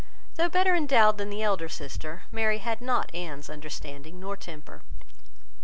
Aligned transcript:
Though 0.35 0.49
better 0.49 0.73
endowed 0.73 1.19
than 1.19 1.29
the 1.29 1.43
elder 1.43 1.69
sister, 1.69 2.23
Mary 2.31 2.57
had 2.57 2.81
not 2.81 3.13
Anne's 3.13 3.51
understanding 3.51 4.19
nor 4.19 4.35
temper. 4.35 4.81